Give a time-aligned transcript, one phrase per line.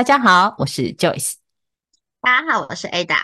[0.00, 1.34] 大家好，我是 Joyce。
[2.22, 3.18] 大家好，我是 Ada。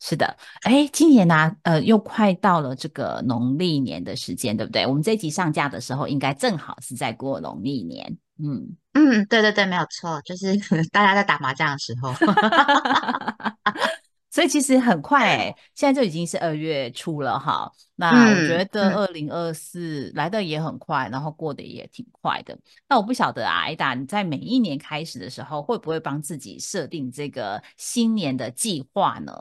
[0.00, 4.86] 是的，哎，今年呢，呃，又快到了这个农历年的时间，对不对？
[4.86, 8.16] 我们这一集上架的时候，应该正好是在过农历年。
[8.38, 10.56] 嗯嗯，对对对，没有错，就是
[10.92, 12.14] 大家在打麻将的时候。
[14.36, 17.72] 所以其实很快哎，现在就已经是二月初了哈。
[17.94, 22.54] 那我觉得二零二四来的也很快，然后过得也挺快的。
[22.86, 29.32] 那我不晓得啊，艾达，你在每一年开始的时候，会不会帮自己设定这个新年的计划呢？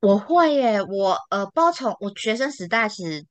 [0.00, 3.24] 我会耶，我呃，包从我学生时代其实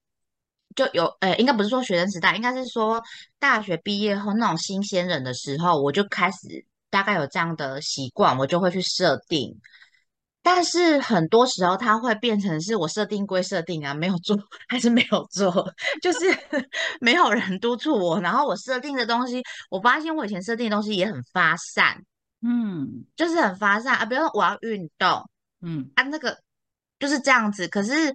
[0.75, 2.99] 就有，呃，应该不是说学生时代，应该是说
[3.37, 9.55] 大学毕业后那种新鲜人的时候，我就开始大概有这样的习惯，我就会去设定。
[10.41, 16.19] 但是很多时候，它会变成是我设定归设定啊，没有做还是没有做， 就是
[17.01, 18.19] 没有人督促我。
[18.21, 22.01] 然后我设定的东西，我发现我以前设定的东西也很发散，
[22.41, 24.05] 嗯，就是很发散啊。
[24.05, 25.29] 比如说我要运动，
[25.61, 26.37] 嗯，啊，那个
[26.99, 27.67] 就是这样子。
[27.67, 28.13] 可是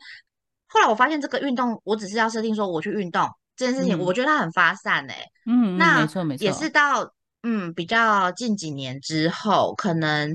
[0.66, 7.13] 后来我发现，这个运动我只是要设定说我去运动这件事情，我觉得它很发散哎，嗯，那没错没错，也是到。
[7.46, 10.34] 嗯，比较近几年之后，可能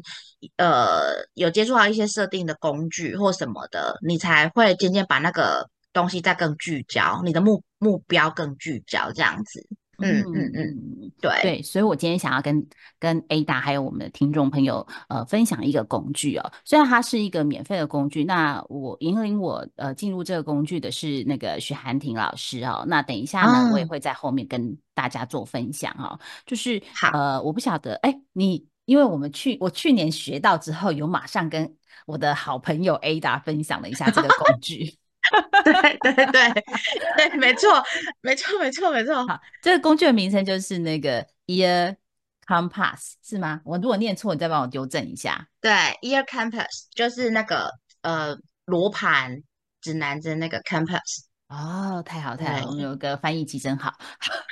[0.57, 9.65] 呃有接触到一些设定的工具或什么的，你才会渐渐把那个东西再更聚焦，你的目目标更聚焦这样子。
[10.01, 11.31] 嗯嗯嗯，对。
[11.41, 12.65] 对，所以我今天想要跟
[12.99, 26.81] 跟 Ada 还有我们的听众朋友呃分享一个工具哦，虽然它是一个免费的工具，那我引领我呃进入这个工具的是那个徐涵婷老师哦，那等一下呢，我也会在后面跟大家做分享哦，就是
[27.13, 34.97] 呃我不晓得哎你，因为我们去我去年学到之后，有马上跟我的好朋友 Ada 分享了一下这个工具。
[35.63, 35.73] 对
[36.13, 37.83] 对对对，没错
[38.21, 39.27] 没错没错没错。
[39.27, 41.95] 好，这个工具的名称就是那个 Ear
[42.45, 43.61] Compass 是吗？
[43.63, 45.47] 我如果念错，你再帮我纠正一下。
[45.61, 45.71] 对
[46.01, 47.71] ，Ear Compass 就是那个
[48.01, 49.43] 呃罗盘
[49.81, 51.25] 指南针那个 Compass。
[51.49, 53.93] 哦，太好太好，我们有个翻译机真好。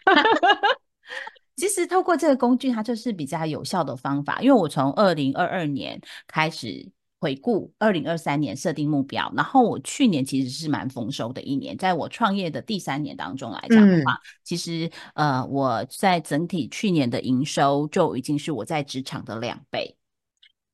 [1.55, 6.91] 其实透过这个工具，它就是比较有效的方法，因为我从二零二二年开始。
[7.19, 19.95] 回顾二零二三年设定目标，然后我去年其实是蛮丰收的一年，在我创业的第三年当中来讲的话，其实呃我在整体去年的营收就已经是我在职场的两倍。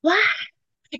[0.02, 0.14] 哇，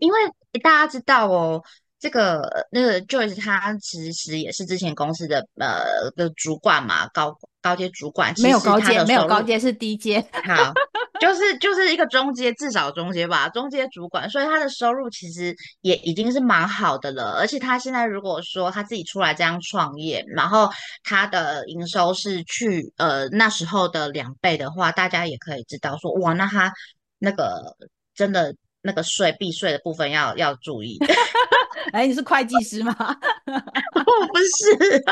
[0.00, 0.18] 因为
[0.62, 1.62] 大家知道哦。
[2.00, 10.74] 这个那个 Joyce 他其实也是之前公司的呃的主管嘛，高高阶主管，没有高阶，没有高阶是低阶，好，
[11.20, 20.68] 就是就是一个中介，至少中介吧，中介主管，所以他的收入其实也已经是蛮好的了，而且他现在如果说他自己出来这样创业，然后
[21.04, 26.72] 他的营收是去呃那时候的两倍的话，大家也可以知道说，哇，那他
[27.18, 27.76] 那个
[28.14, 30.98] 真的那个税避税的部分要要注意。
[31.92, 32.92] 哎，你是会计师吗？
[33.46, 35.04] 我不是，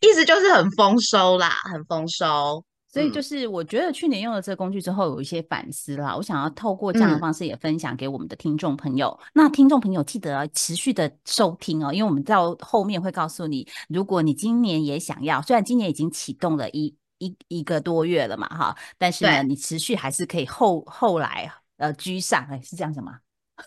[0.06, 2.62] 意思就是很丰收啦，很丰收。
[2.90, 6.16] 所以就是我觉得去年用了这个工具之后，有一些反思啦。
[6.16, 9.16] 我想要透过这样的方式也分享给我们的听众朋友。
[9.34, 23.18] 那听众朋友记得要持续的收听哦，因为我们到后面会告诉你，如果你今年也想要，虽然今年已经启动了一一一个多月了嘛，哈，但是呢，你持续还是可以后后来呃居上，哎，是这样子吗？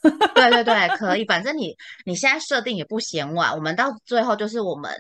[0.34, 1.26] 对对对，可以。
[1.26, 1.76] 反正你
[2.06, 4.92] 你现在设定也不嫌晚，我们到最后就是我们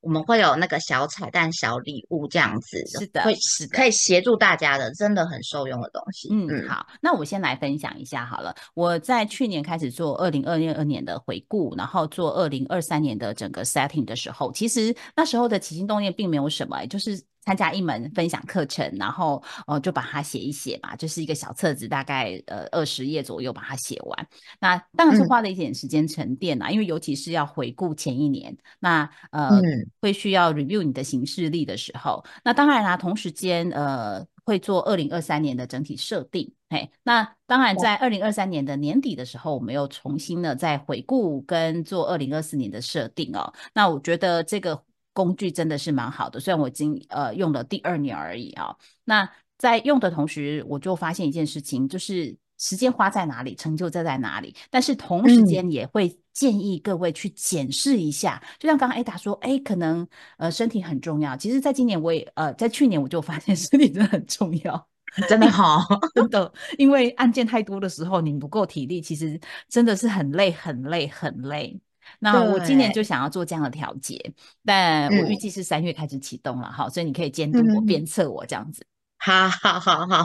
[0.00, 6.28] 我们会有那个小彩蛋、小礼物这样子，是的，会是可以协助大家的，真的很受用的东西。
[6.32, 8.54] 嗯，好，那我先来分享一下好了。
[8.74, 17.20] 我在去年开始做二零二二年的回顾，然后做二零二三年的整个 setting 的时候，其实那时候的起心动念并没有什么，就是。
[17.50, 24.28] 参加一门分享课程，然后哦就把它写一写嘛，就是一个小册子，大概呃二十页左右把它写完。
[24.60, 29.60] 那当然是花了一点时间沉淀啊，因为尤其是要回顾前一年，那呃
[30.00, 36.54] 会需要 review 你的行事历的时候，那当然啦，同时间呃会做二零二三年的整体设定。
[36.68, 43.52] 嘿，那当然在二零二三年的年底的时候，我们又重新呢再回顾跟做二零二四年的设定哦。
[43.74, 44.80] 那我觉得这个。
[45.12, 48.74] 工具真的是蛮好的，虽然我已经呃用了第二年而已啊。
[49.04, 49.28] 那
[49.58, 54.54] 在用的同时，我就发现一件事情，就是时间花在哪里，成就在在哪里。
[54.70, 60.06] 但是同时间也会建议各位去检视一下，就像刚刚 Ada 说，哎，可能
[60.38, 61.36] 呃身体很重要。
[61.36, 64.88] 其实，在今年我也呃在去年我就发现身体真的很重要，
[65.28, 65.84] 真的好，
[66.14, 71.78] 真的，因为案件太多的时候，你不够体力，其实真的是很累，很累，很累。
[72.18, 74.32] 那我今年就想要做这样的调节，
[74.64, 78.84] 但我预计是三月开始启动了，好，所以你可以监督我、鞭策我这样子。
[79.18, 80.24] 好好好好。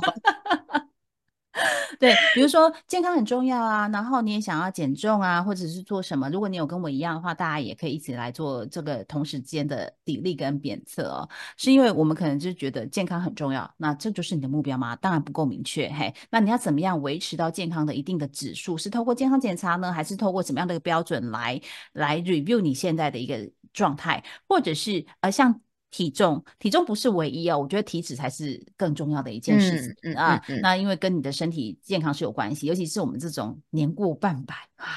[1.98, 6.30] 对，比如说健康很重要啊，然后你也想要减重啊，或者是做什么？
[6.30, 11.30] 如果你有跟我一样的话，大家也可以一起来做这个同时间的砥砺跟鞭策哦。
[11.56, 14.98] 是因为我们可能就觉得健康很重要，那这就是你的目标吗？
[14.98, 18.78] 当然不够明确，嘿，那你要怎么样维持到健康的一定的指数？
[18.78, 21.62] 是透过健康检查呢，还是透过什么样的一个标准来
[21.94, 25.62] 来 review 你现在的一个状态，或者是呃像？
[25.96, 30.44] 体重，体重不是唯一哦，我觉得体脂才是更重要的一件事情啊。
[30.62, 34.88] 那因为跟你的身体健康是有关系，尤其是我们这种年过半百啊。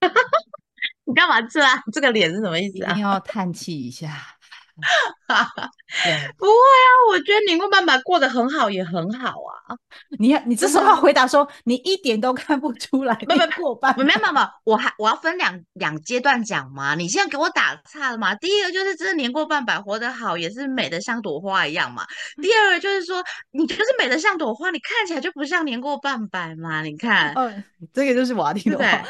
[1.06, 1.80] 你干嘛这啊？
[1.92, 2.90] 这个脸是什么意思啊？
[2.90, 4.35] 一定要叹气一下。
[6.36, 9.76] 不会啊，我觉得年过半百过得很好，也很好啊。
[10.18, 16.94] 你你这时候要回答说，你一点都看不出来， 没没过半，没有没有，我还我要分两两阶段讲嘛。
[16.94, 18.34] 你现在给我打岔了嘛？
[18.36, 22.04] 第一个就是真的年过半百，活得好，也是美的像朵花一样嘛。
[22.42, 26.82] 第二个就是说，你就是美的像朵花，你看起来就不像年过半百嘛。
[26.82, 27.34] 你看，
[27.92, 29.02] 这个就是我要听的话，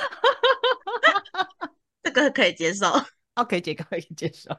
[2.02, 3.02] 这个可以接受
[3.34, 4.56] ，OK，这个可以接受。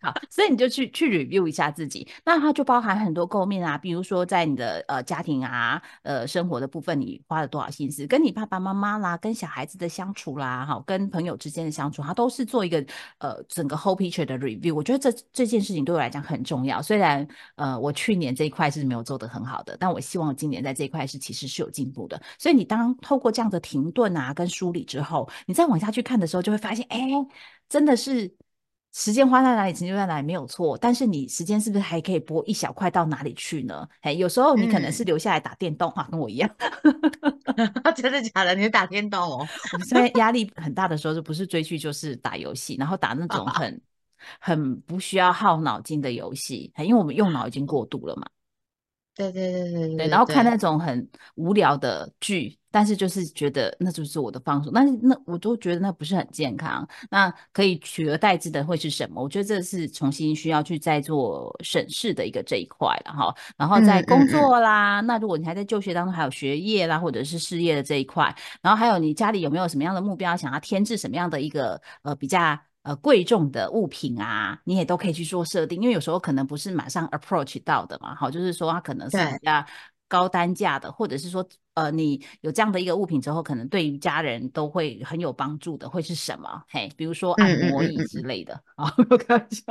[0.00, 12.84] 好，所以你就去去 review 一下自己，那它就包含很多构面啊，比如说在你的呃家庭啊，呃生活的部分，你花了多少心思，跟你爸爸妈妈啦，跟小孩子的相处啦，哈，跟朋友之间的相处，它都是做一个
[13.18, 14.74] 呃整个 whole picture 的 review。
[14.74, 16.80] 我觉得这这件事情对我来讲很重要。
[16.80, 17.26] 虽然
[17.56, 22.20] 呃我去年这一块是没有做得很好的，但我希望今年在这一块是其实是有进步的。
[22.38, 27.00] 所以你当透过这样的停顿啊跟梳理之后，你再往下去看的时候，就会发现，哎，
[27.68, 28.32] 真的是。
[28.94, 30.76] 时间花在哪里，成就在哪里，没有错。
[30.76, 33.88] 但是你时间是不是还可以拨一小块到哪里去呢？
[34.02, 36.50] 哎，有时候你可能是留下来打电动啊，跟我一样。
[37.96, 38.54] 真的假的？
[38.54, 39.48] 你打电动哦？
[39.72, 43.80] 我们现在压力很大的时候，就不是追剧就是打游戏，然后打那种很
[44.38, 48.26] 很不需要耗脑筋的游戏，因为我们用脑已经过度了嘛。
[49.14, 56.88] 对对对对对，然后看那种很无聊的剧，但是就是觉得那就是我的放松，但是那我都觉得那不是很健康。
[57.10, 59.22] 那可以取而代之的会是什么？
[59.22, 63.34] 我觉得这是重新需要去再做审视的一个这一块了哈。
[63.58, 72.58] 然后在工作啦，那如果你还在就学当中，还有学业啦，或者是事业的这一块，然后还有你家里有没有什么样的目标，想要添置什么样的一个呃比较。
[72.82, 79.64] 呃，贵重的物品啊，你也都可以去做设定，因为有时候可能不是马上 approach 到的嘛，好，就是说它可能是比较
[80.08, 86.62] 高单价的，或者是说，呃，你有这样的一个物品之后，可能对于家人都会很有帮助的，会是什么？
[86.68, 89.64] 嘿，比如说按摩椅之类的啊， 我开玩笑。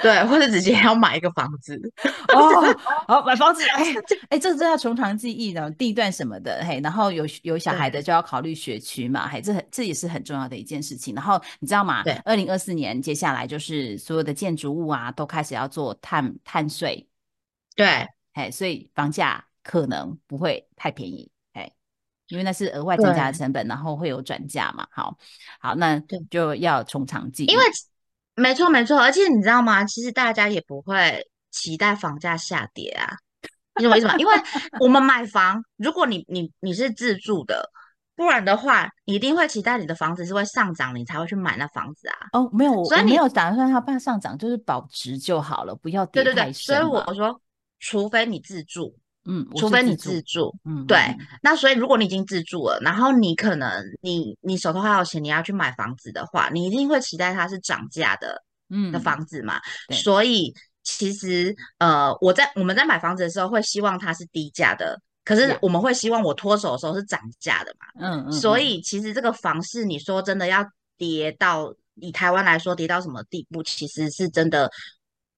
[0.00, 1.78] 对，或者直接要买一个房子
[2.34, 2.74] 哦，
[3.06, 3.94] 好买房子，哎
[4.30, 11.14] 哎，这 这要从长计议呢地段什么的，嘿，然后有有小孩的就要考虑学区嘛，嘿，这很这也是很重要的一件事情。
[11.14, 12.02] 然后你知道吗？
[12.04, 17.06] 对，二零二四年接下来就是所有的建筑物啊都开始要做碳碳税，
[17.76, 21.70] 对，嘿，所以房价可能不会太便宜，嘿，
[22.28, 25.18] 因为那是额外增加的成本，然后会有转嫁嘛，好
[25.60, 27.64] 好，那就要从长计，因为。
[28.34, 29.84] 没错，没错，而且你知道吗？
[29.84, 33.14] 其实大家也不会期待房价下跌啊，
[33.76, 34.16] 你懂我意思吗？
[34.16, 34.32] 因为
[34.80, 37.68] 我们买房，如果你你你是自住的，
[38.16, 42.16] 不然的话，你一定会期待你的房子是会上涨，你才会去买那房子啊。
[42.32, 46.54] 哦，没有，所以你没有打算它不上涨，就是保值就好了，不要跌太深。
[46.54, 47.38] 所以我说，
[47.80, 48.94] 除非你自住。
[49.24, 50.98] 嗯，除非你自住，嗯，对，
[51.42, 59.60] 那所以如果你已经自住了，然后你可能你你手头还有钱，你要去买房子的话，你一定会期待它是涨价的，嗯，的房子嘛。
[59.90, 60.52] 所以
[60.82, 67.86] 其实呃，我在我们在买房子的时候会希望它是低价的，可是我们会希望我脱手的时候是涨价的嘛。
[68.00, 68.32] 嗯嗯。
[68.32, 74.68] 所以其实这个房市，你说真的要跌到以台湾来说跌到什么地步，其实是真的，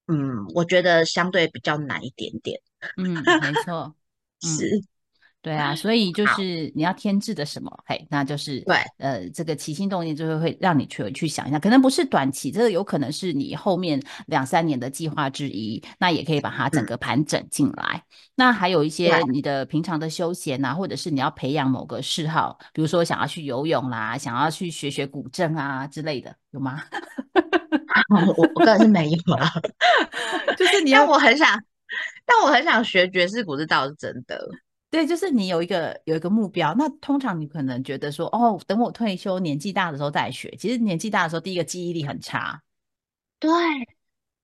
[0.06, 2.58] 嗯，我觉得相对比较难一点点。
[2.96, 3.94] 嗯，没错，
[4.42, 4.68] 是，
[5.42, 18.02] 对啊，所以就是你要添置的什么，嘿，那就是对，呃，这个起心动念就会会让你去去想一下，可能不是短期，这个有可能是你后面两三年的计划之一，那也可以把它整个盘整进来。
[18.34, 26.82] 那还有一些你的平常的休闲啊，或者是你要培养某个嗜好，比如说想要去游泳啦，想要去学学古筝啊之类的，有吗？
[28.08, 29.52] 我我个人是没有啊，
[30.56, 31.62] 就是你要，我很想。
[32.24, 34.48] 但我很想学爵士鼓，这倒是真的。
[34.90, 36.72] 对，就是你有一个有一个目标。
[36.78, 40.54] 那通常你可能觉得说，哦，等我退休年纪大的时候再学。
[40.56, 42.62] 其实年纪大的时候，第一个记忆力很差，
[43.40, 43.50] 对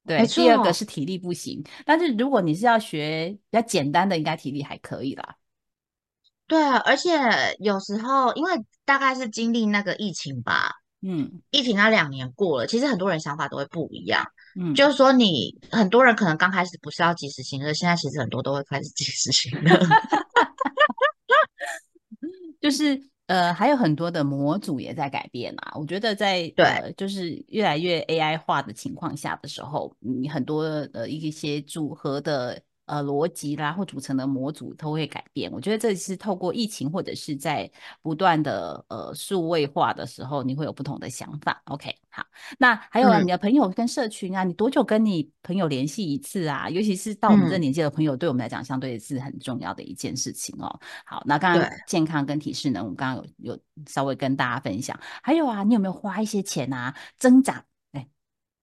[0.04, 0.26] 对。
[0.26, 1.64] 第二个是体力不行。
[1.86, 5.36] 但是如果你是要学比较简单的，应该体力还可以啦。
[6.48, 7.12] 对啊，而且
[7.60, 8.52] 有时候因为
[8.84, 14.26] 大概是经历那个疫情吧，嗯，疫情那两年过了，其实很多人想法都会不一样。
[14.56, 19.78] 嗯，就是说，你很多人可能刚开始不是要及时行乐，现在其实很多都会开始及时行乐。
[22.60, 25.72] 就是呃，还有很多的模组也在改变啊。
[25.76, 32.60] 我觉得在呃，就是越来越 AI 化的情况下的时候，你很多的一些组合的。
[32.90, 35.48] 呃，逻辑啦或组成的模组都会改变。
[35.52, 37.70] 我觉得这是透过疫情或者是在
[38.02, 41.62] 不断的呃数位化的时候，你会有不同的想法。
[41.66, 42.26] OK，好，
[42.58, 46.68] 那还有你的朋友跟社群啊，你多久跟你朋友联系一次啊？
[46.68, 50.80] 尤其是到我们这年纪的朋友，对我们来讲相对是很重要的一件事情哦。
[51.04, 54.98] 好，那刚刚健康跟体适能，我们刚刚有有稍微跟大家分享。
[55.22, 57.64] 还有啊，你有没有花一些钱啊，增长？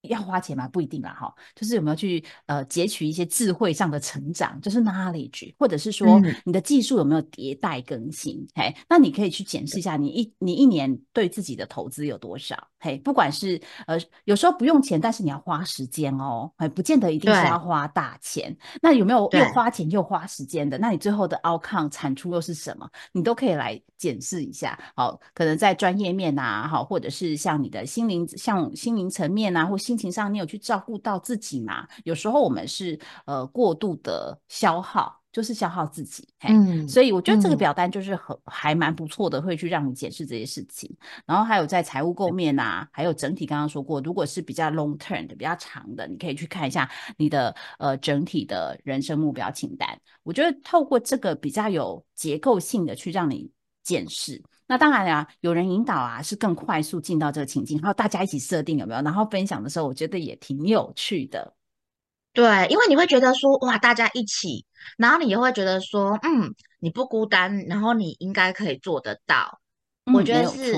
[0.02, 0.68] 要花钱吗？
[0.68, 8.46] 不一定啦，哈，就是有没有去呃截取一些智慧上的成长，就是 knowledge，或者是说你的技术有没有迭代更新？
[8.54, 12.56] 嘿，那你可以去检视一下，你一你一年对自己的投资有多少？
[12.80, 18.56] 嘿，不管是呃有时候不用钱，但是你要花时间哦，哎，不见得一定是要花大钱。
[18.80, 20.78] 那有没有又花钱又花时间的？
[20.78, 22.88] 那你最后的 outcome 产出又是什么？
[23.12, 24.78] 你都可以来检视一下。
[24.94, 31.88] 好，可能在专业面啊，好，或者是像你的心灵，像心灵层面啊，或心情上，你有去照顾到自己吗？
[32.04, 36.28] 有时候我们是呃过度的消耗，就是消耗自己。
[36.40, 40.94] 嗯，所以我觉得这个表单就是很还蛮不错的，会去让你检视这些事情。
[41.24, 49.98] 然后还有在财务构面啊，还有整体刚刚说过，如果是比较 long term 的、比较长的，你可以去看一下你的呃整体的人生目标清单。
[50.22, 53.50] 我觉得透过这个比较有结构性的去让你
[53.82, 54.42] 检视。
[54.68, 59.00] 那当然啊，有人引导啊，是更快速进到这个情境，然后大家一起设定有没有？
[59.00, 61.54] 然后分享的时候，我觉得也挺有趣的。
[62.34, 64.64] 对，因为你会觉得说，哇，大家一起，
[64.96, 69.58] 然后你也会觉得说，嗯，你不孤单，然后你应该可以做得到。
[70.12, 70.74] 我觉得是，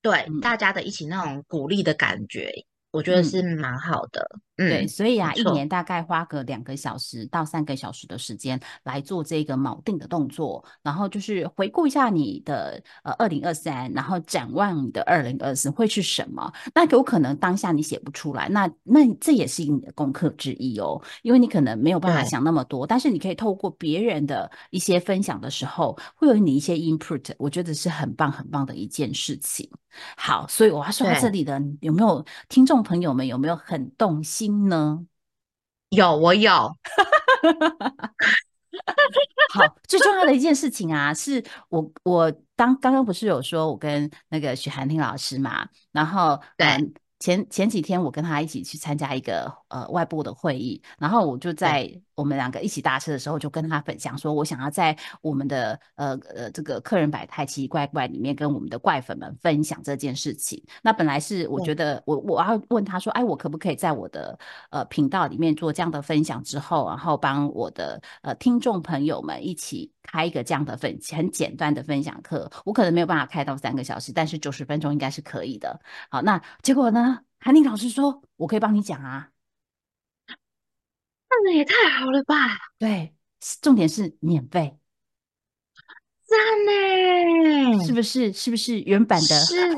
[0.00, 2.50] 对，大家的一起那种鼓励的感觉。
[2.92, 4.26] 我觉得是蛮好的，
[4.56, 16.50] 对，所以啊，一年大概花个两个小时到三个小时的时间来做这个锚定的动作，然后就是回顾一下你的呃二零二三，然后展望你的二零二四会是什么？
[16.74, 29.68] 那有可能当下你写不出来，那那这也是你的功课之一哦，因为你可能没有办法想那么多，但是你可以透过别人的一些分享的时候，会有你一些 input，我觉得是很棒很棒的一件事情。
[30.14, 35.06] 好，所以我要说到这里的，有没有听众朋友们有没有很动心呢？
[35.90, 36.50] 有，我有。
[39.52, 46.66] 好，最重要的一件事情啊，是我我当刚刚不是有说我跟那个许寒听老师嘛，然后对。
[47.18, 60.62] 前前几天我跟他一起去参加一个呃外部的会议，然后我就在我们两个一起搭车的时候，就跟他分享说，我想要在我们的呃呃这个客人百态奇奇怪怪里面跟我们的怪粉们分享这件事情。
[60.82, 64.38] 那本来是我觉得我我要问他说，哎，我可不可以在我的
[64.70, 72.50] 呃频道里面做这样的分享之后，然后帮我的呃听众朋友们一起开一个这样的分很简单的分享课？
[72.64, 75.80] 我可能没有办法开到三个小时，但是九十分钟应该是可以的。
[76.10, 77.18] 好，那结果呢？
[77.38, 79.28] 韩宁老师说：“我可以帮你讲啊，
[81.46, 82.34] 那也太好了吧？
[82.76, 83.14] 对，
[83.62, 84.76] 重点是免费，
[86.26, 86.36] 赞
[86.66, 88.32] 呢，是不是？
[88.32, 89.38] 是不是原版的？
[89.44, 89.70] 是，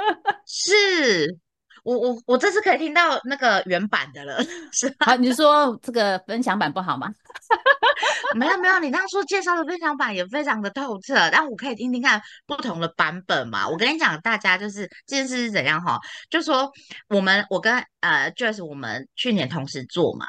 [0.48, 1.38] 是
[1.84, 7.12] 我我我这次可以听到那个原版的了，是好，你说这个分享版不好吗？”
[8.34, 13.68] 没有没有，你刚刚说介绍的分享版也非常的透彻，但我可以听听看不同的版本嘛？
[13.68, 15.98] 我跟你讲，大家就是这件事是怎样哈？
[16.30, 16.70] 就说
[17.08, 20.26] 我们我跟呃 Joyce 我们去年同时做嘛，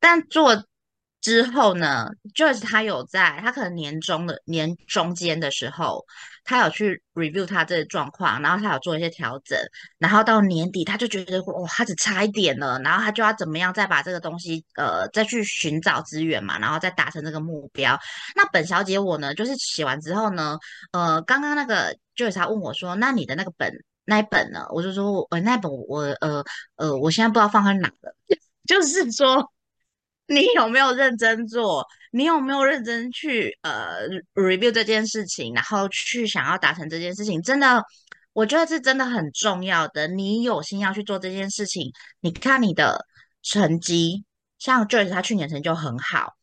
[0.00, 0.64] 但做。
[1.22, 6.04] 之后呢，Joyce 他有在，他可能年中的年中间的时候，
[6.44, 9.58] 他有去 review 他这个状况，然后他有做一些调整，
[9.98, 17.98] 然后到年底他就觉得哇，他只差一点了，然后他就要怎么样再把这个东西呃再去寻找资源嘛，然后再达成这个目标。
[18.36, 20.56] 那本小姐我呢，就是写完之后呢，
[20.92, 23.72] 呃，刚刚那个 Joyce 他问我说，那你的那个本
[24.04, 24.64] 那一本呢？
[24.70, 26.44] 我就说，呃，那本我呃
[26.76, 28.14] 呃，我现在不知道放在哪了，
[28.68, 29.50] 就是说。
[30.26, 31.86] 你有没有认真做？
[32.12, 37.42] 你有没有认真去呃 review 这件事情，然后去想要达成这件事情？
[37.42, 37.82] 真的，
[38.32, 40.08] 我觉得是真的很重要的。
[40.08, 43.04] 你有心要去做这件事情，你看你的
[43.42, 44.24] 成绩，
[44.58, 46.34] 像 Joyce 他去年成绩就很好，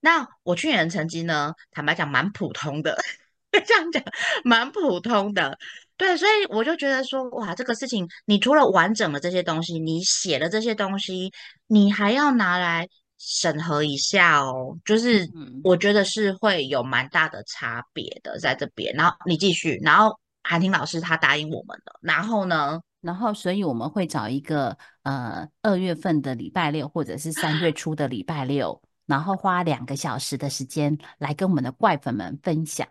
[0.00, 2.96] 那我去年的成绩呢，坦白讲蛮普通的，
[3.66, 4.02] 这样讲
[4.44, 5.58] 蛮普通的。
[5.96, 11.32] 对，所以我就觉得说，哇，这个事情，你除了完整的这些东西，你写的这些东西，
[11.66, 12.88] 你还要拿来。
[13.18, 15.28] 审核一下哦，就是
[15.64, 18.94] 我觉得是会有蛮大的差别的在这边。
[18.94, 32.86] 然后你继续，然后韩婷老师他答应我们了，然后呢，然后所以我们会找一个呃二月份的礼拜六或者是三月初的礼拜六，然后花两个小时的时间来跟我们的怪粉们分享。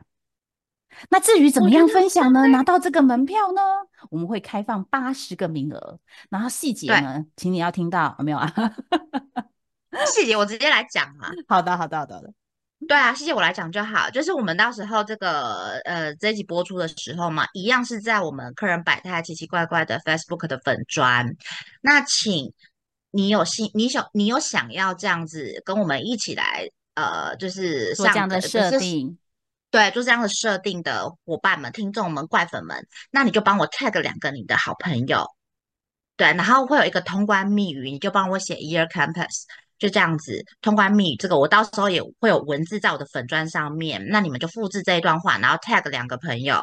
[1.10, 2.48] 那至于怎么样分享呢？
[2.48, 3.62] 拿到这个门票呢？
[4.10, 8.52] 我们会开放八十个名额，然后细节呢，请你要听到有没有啊？
[10.06, 11.30] 细节我直接来讲嘛。
[11.48, 12.34] 好的，好的，好的，好的。
[12.88, 14.10] 对啊，谢谢我来讲就好。
[14.12, 21.36] 就是我们到时候这个呃这一集播出的时候嘛，一样是在我们客人百态奇奇怪怪的 Facebook 的粉砖。
[21.82, 22.54] 那请
[23.10, 29.18] 你有心，你想你有想要这样子跟我们一起来呃，就是上做这样的设定，
[29.72, 35.26] 对，做这样的设定的伙伴们、听众们、怪粉们，那你就帮我 tag 两个你的好朋友，
[36.16, 39.46] 对，然后会有一个通关密语，你就帮我写 Year Campus，
[39.80, 41.16] 就这样子通关密语。
[41.18, 46.62] 这个我到时候也会有文字在我的粉砖上面，那你们就复制这一段话，然后 tag 两个朋友，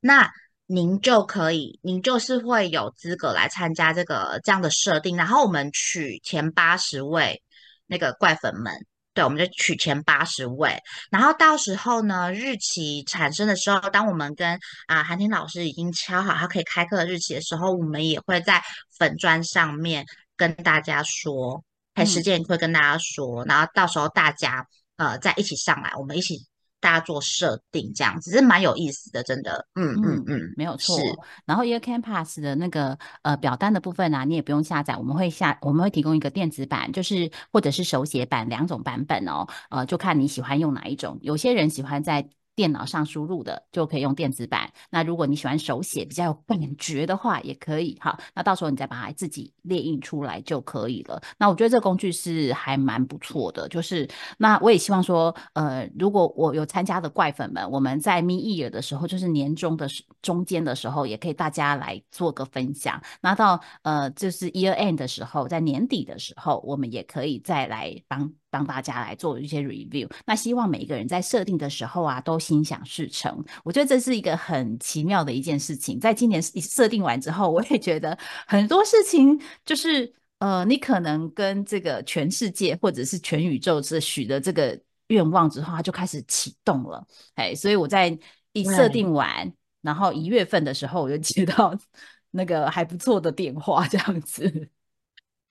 [0.00, 0.30] 那
[0.66, 5.16] 您就可以，您就是会有资格来参加这个这样的设定。
[5.16, 7.42] 然后我们取前八十位
[7.86, 8.72] 那个怪粉们，
[9.12, 10.78] 对，我们就取前八十位。
[11.10, 18.62] 然后到时候呢，日期产生的时候，当我们跟啊韩婷老师已经敲好他可以开课的日期的时候，我们也会在
[18.98, 21.62] 粉砖上面跟大家说，
[21.94, 26.38] 还时嗯间会跟大家说，然后到时候大家呃再一起上来，我们一起
[26.80, 31.02] 大家做设定，这样子是蛮有意思的，真的，嗯嗯嗯，嗯，没有错是。
[31.46, 41.18] 然后 Year Campus 的那个呃表单的部分啊，你也不用下载，我们会下我们会提供一个电子版，就是或者是手写版两种版本哦，呃，就看你喜欢用哪一种。
[41.22, 44.70] 有些人喜欢在电脑上输入的，就可以用电子版。
[44.90, 47.96] 那如果你喜欢手写比较有感觉的话，也可以。
[48.00, 51.20] 好，那到时候你再把它自己列印出来就可以了。
[51.38, 54.08] 那我觉得这个工具是还蛮不错的，就是
[54.38, 63.02] 那我也希望说，呃，如果我有参加的怪粉们，我们在 Me Year 的时候，就是年终的时中间的时候，也可以大家来做个分享。
[63.20, 70.08] 那到呃，就是 Year End 的时候，在年底的时候，我们也可以再来帮帮大家来做一些 review。
[70.24, 73.44] 那希望每一个人在设定的时候啊，都心想事成。
[73.64, 75.98] 我觉得这是一个很奇妙的一件事情。
[75.98, 80.12] 在今年设定完之后，我也觉得很多事情就是。
[80.38, 87.06] 呃，你可能跟这个全世界或者是全宇宙这许的这个愿望之后，它就开始启动了。
[87.36, 88.18] 哎，所以我在
[88.52, 91.74] 一设定完，然后一月份的时候，我就接到
[92.30, 94.68] 那个还不错的电话，这样子。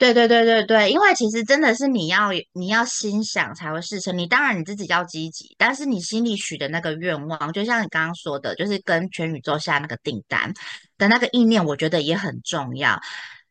[0.04, 4.18] 对对对对对，因为其实真的是你要你要心想才会事成。
[4.18, 10.52] 你当然你自己要积极，但是你心里许的那个愿望，就像你刚刚说的，就是跟全宇宙下那个订单
[10.98, 13.00] 的那个意念，我觉得也很重要。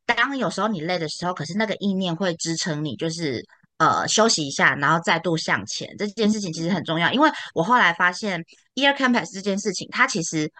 [0.04, 3.42] 当有时候你累的时候，可是那个意念会支撑你，就是
[3.78, 5.88] 呃休息一下，然后再度向前。
[5.96, 10.52] 这件事情其实很重要，因为我后来发现 Ear Campus 这件事情，它其实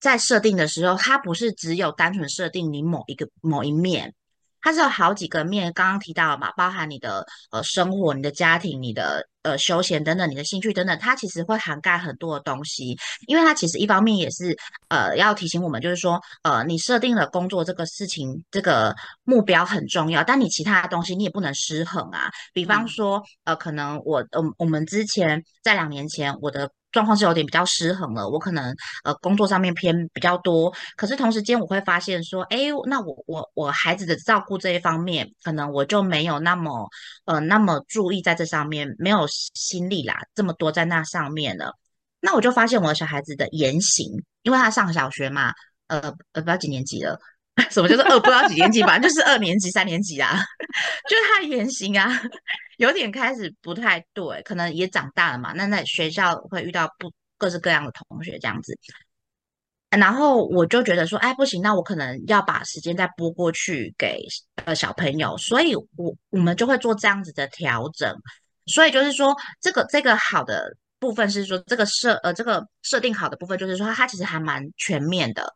[0.00, 4.14] 在设定的时候，它不是只有单纯设定你某一个某一面。
[4.64, 12.96] 它是有好几个面，刚刚提到了嘛，包含你的呃生活、你的家庭、你的呃休闲等等，你的兴趣等等，它其实会涵盖很多的东西。
[13.26, 14.56] 因为它其实一方面也是
[14.88, 22.30] 呃要提醒我们，就是说呃你设定了工作这个事情，这个目标很重要，但你其他的东西你也不能失衡啊。
[22.54, 26.70] 比方嗯说呃可能我嗯、我们之前在两年前我的。
[26.94, 36.88] 状况是有点比较失衡了，我可能呃工作上面偏比较多，可是同时间我会发现说，哎，那我我我孩子的照顾这一方面，可能我就没有那么
[37.26, 41.72] 呃那么注意在这上面，没有心力啦，这么多在那上面了。
[42.20, 44.08] 那我就发现我的小孩子的言行，
[44.42, 45.52] 因为他上小学嘛，
[45.88, 46.00] 呃
[46.32, 47.18] 呃不知道几年级了，
[47.70, 50.40] 什么叫做二不知道几年级，反正就是二年级、三年级啊，
[51.10, 52.08] 就是他的言行啊，
[52.76, 58.76] 有点开始不太对，可能也长大了嘛，那在学校会遇到不各式各样的同学这样子。
[59.90, 64.18] 然后我就觉得说，哎，不行，那我可能要把时间再拨过去给
[64.64, 68.12] 呃小朋友，所以我我们就会做这样子的调整。
[68.66, 75.54] 所以就是说，这个这个好的部分是说，这个设呃这个设定好的部分就是说，它其实还蛮全面的。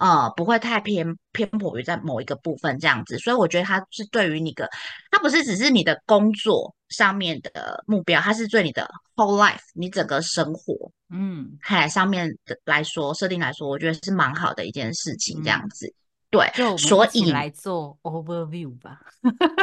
[0.00, 4.68] 呃，不会太偏偏颇于在某一个部分这样子，所以我觉得它是对于你的，
[5.10, 15.94] 它不是只是你的工作上面的目标，它是对你的 whole life，你整个生活，嗯还上面的来说，设定来说，我觉得是蛮好的一件事情，这样嗯，子。
[16.30, 19.00] 对，就所以来做 overview 吧。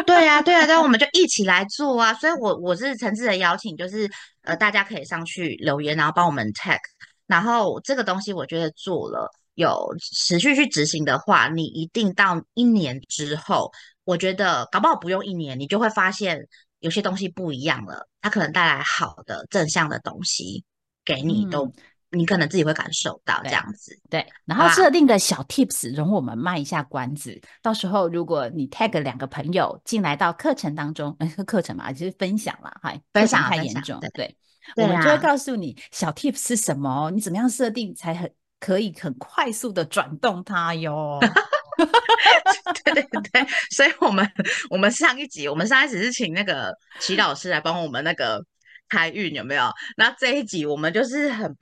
[0.05, 2.13] 对啊，对啊，对啊， 我们就一起来做啊！
[2.15, 4.05] 所以我，我是诚挚的邀请，就是
[4.43, 6.77] 呃，大家可以上去留言，然后帮我们 tag。
[7.25, 13.71] 然后这个东西，我觉得做了有持续去执行的话，你一定到一年之后，
[14.03, 16.47] 我觉得搞不好不用一年，你就会发现
[16.79, 20.63] 有些东西不一样了，它可能带来好的正向的东西
[21.03, 21.73] 给你，都嗯，
[22.11, 23.53] 你可能自己会感受到这对。
[23.53, 24.59] 样子，对，然？
[24.59, 27.41] 后设定的小 tips，容我们卖一下关子。
[27.63, 34.37] 到时候如果你 tag 两个朋友进来到课程当中，呃， 课程嘛，就是分享啦，嗨，分享太严重，对，对。
[34.75, 41.19] 我们就会告诉你小 tips 是什么，你怎么样设定才很可以很快速的转动它哟。
[42.83, 44.27] 对对对，所以我们
[44.69, 48.43] 我们上一集，我们上一集是请那个齐老师来帮我们那个
[48.89, 49.71] 开运，有没有？
[49.95, 51.55] 那这一集我们就是很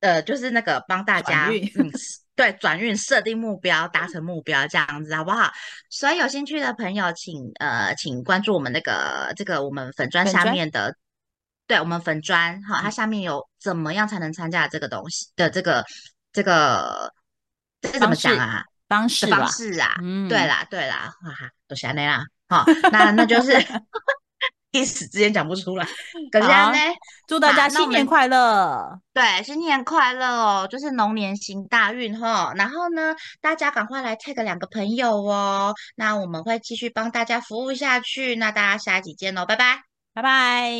[0.00, 1.90] 呃，就是那个帮大家嗯，
[2.34, 5.50] 对，转运设定目标，达成目标这样子，好不好？
[5.88, 10.94] 所以有兴趣的朋友，请呃，请关注我们那个这个我们粉砖下面的，
[11.66, 15.84] 对我们粉砖哈，它下面有怎么样才能参加这个东西的这个
[16.32, 17.12] 这个
[17.80, 18.64] 这怎么讲啊？
[18.88, 23.52] 方式方式啊，嗯，对啦，对啦，哈哈，都是安内啦，好，那那就是
[24.70, 25.86] 一时之间讲不出来，
[26.30, 26.92] 可是安内，
[27.26, 40.70] 祝大家新年快乐，对，新年快乐哦，就是龙年行大运哈，然后呢，大家赶快来 take 两个朋友哦，那我们会继续帮大家服务下去，那大家下一集见喽，拜拜，拜拜。